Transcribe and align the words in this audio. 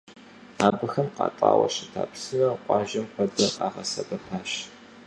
Абыхэм 0.67 1.07
къатӏауэ 1.15 1.67
щыта 1.73 2.03
псынэр 2.11 2.51
къуажэм 2.65 3.05
куэдрэ 3.13 3.47
къагъэсэбэпащ. 3.55 4.51